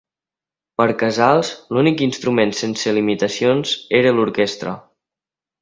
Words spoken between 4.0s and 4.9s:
era l'orquestra.